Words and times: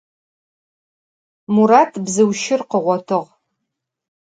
Murat 1.53 1.91
bzıu 2.05 2.31
şır 2.41 2.61
khığotığ. 2.69 3.21